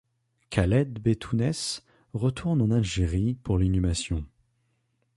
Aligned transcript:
Khaled 0.49 0.95
Bentounes 0.99 1.81
retourne 2.13 2.63
en 2.63 2.71
Algérie 2.71 3.35
pour 3.35 3.59
l'inhumation. 3.59 4.25